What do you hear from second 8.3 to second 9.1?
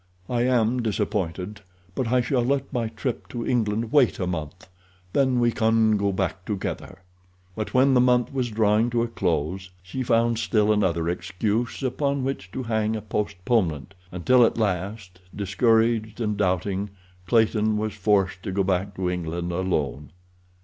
was drawing to a